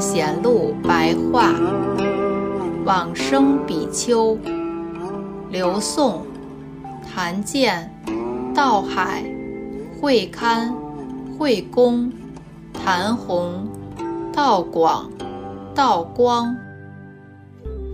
[0.00, 1.54] 贤露白话，
[2.84, 4.38] 往生比丘，
[5.50, 6.22] 刘宋，
[7.02, 7.92] 谭建，
[8.54, 9.24] 道海，
[10.00, 10.72] 会堪，
[11.36, 12.12] 会公，
[12.72, 13.66] 谭弘，
[14.32, 15.10] 道广，
[15.74, 16.56] 道光，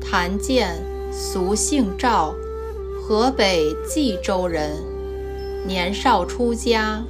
[0.00, 0.76] 谭建，
[1.10, 2.34] 俗姓赵，
[3.00, 4.76] 河北冀州人，
[5.66, 7.02] 年少出家，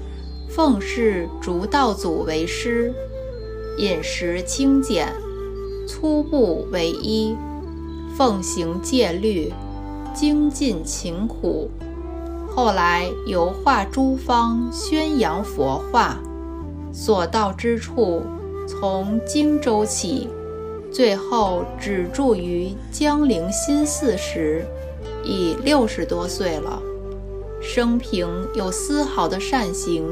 [0.49, 2.95] 奉侍逐道祖为师。
[3.79, 5.13] 饮食清简，
[5.87, 7.37] 粗布为衣，
[8.17, 9.53] 奉行戒律。
[10.15, 11.69] 精进勤苦，
[12.55, 16.21] 后来游化诸方，宣扬佛化。
[16.93, 18.23] 所到之处，
[18.69, 20.29] 从荆州起，
[20.93, 24.65] 最后止住于江陵新寺时，
[25.25, 26.81] 已六十多岁了。
[27.61, 30.05] 生平有丝毫的善行，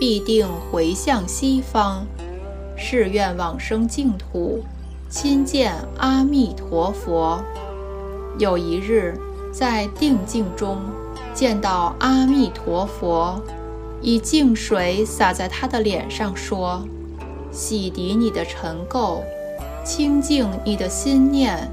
[0.00, 2.06] 必定回向西方，
[2.82, 4.64] 誓愿往生净土，
[5.08, 7.40] 亲见阿弥陀佛。
[8.38, 9.16] 有一日。
[9.52, 10.78] 在定境中
[11.34, 13.38] 见到阿弥陀佛，
[14.00, 16.82] 以净水洒在他的脸上，说
[17.52, 19.20] ：“洗涤你的尘垢，
[19.84, 21.70] 清净你的心念，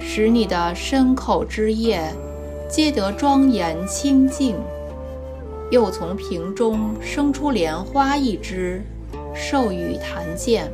[0.00, 2.12] 使你的身口之业
[2.68, 4.56] 皆得庄严清净。”
[5.70, 8.82] 又从瓶中生出莲花一枝，
[9.36, 10.72] 授予谭健。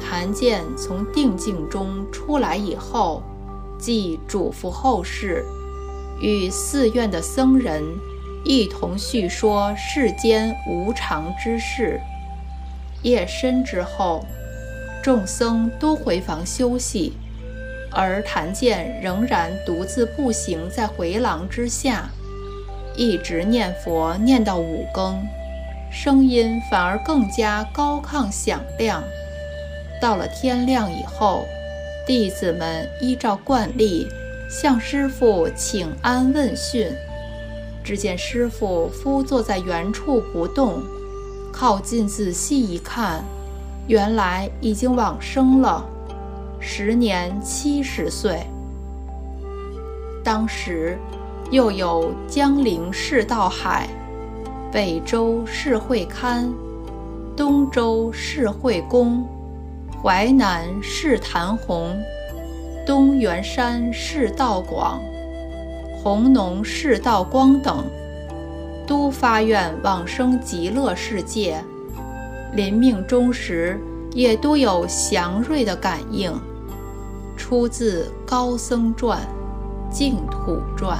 [0.00, 3.22] 谭健从定境中出来以后。
[3.78, 5.44] 即嘱咐后世，
[6.20, 7.82] 与寺院的僧人
[8.44, 12.00] 一同叙说世间无常之事。
[13.02, 14.24] 夜深之后，
[15.02, 17.14] 众僧都回房休息，
[17.90, 22.08] 而谭健仍然独自步行在回廊之下，
[22.96, 25.20] 一直念佛念到五更，
[25.92, 29.04] 声音反而更加高亢响亮。
[30.00, 31.44] 到了天亮以后。
[32.04, 34.08] 弟子们依照惯例
[34.50, 36.92] 向师傅请安问讯，
[37.84, 40.82] 只见师傅夫坐在原处不动，
[41.52, 43.22] 靠近仔细一看，
[43.86, 45.86] 原来已经往生了，
[46.58, 48.44] 时年七十岁。
[50.24, 50.98] 当时
[51.52, 53.88] 又有江陵释道海、
[54.72, 56.50] 北周释慧堪、
[57.36, 59.22] 东周释慧公。
[60.02, 61.94] 淮南释谭弘，
[62.86, 64.98] 东元山释道广，
[66.02, 67.84] 弘农释道光等，
[68.86, 71.62] 都发愿往生极乐世界。
[72.54, 73.78] 临命终时，
[74.12, 76.32] 也都有祥瑞的感应。
[77.36, 79.20] 出自《高僧传》
[79.94, 80.98] 《净土传》。